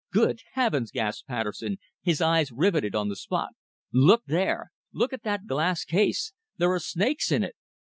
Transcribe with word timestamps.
"Good 0.11 0.39
heavens!" 0.53 0.89
gasped 0.89 1.27
Patterson, 1.27 1.77
his 2.01 2.21
eyes 2.21 2.51
riveted 2.51 2.95
on 2.95 3.09
the 3.09 3.15
spot. 3.15 3.49
"Look 3.93 4.23
there! 4.25 4.71
Look 4.91 5.13
at 5.13 5.21
that 5.21 5.45
glass 5.45 5.85
case! 5.85 6.33
There 6.57 6.71
are 6.73 6.79
snakes 6.79 7.31
in 7.31 7.43
it!" 7.43 7.53